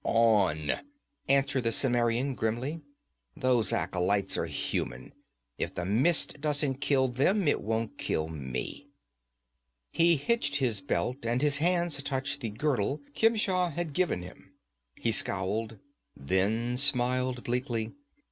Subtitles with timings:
[0.03, 0.79] 'On!'
[1.29, 2.81] answered the Cimmerian grimly.
[3.37, 5.13] 'Those acolytes are human;
[5.59, 8.87] if the mist doesn't kill them, it won't kill me.'
[9.91, 14.53] He hitched his belt, and his hands touched the girdle Khemsa had given him;
[14.95, 15.77] he scowled,
[16.17, 17.91] then smiled bleakly.